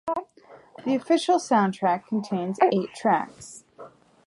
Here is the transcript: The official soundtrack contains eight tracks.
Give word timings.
The 0.83 0.95
official 0.95 1.37
soundtrack 1.37 2.07
contains 2.07 2.57
eight 2.71 2.91
tracks. 2.95 3.65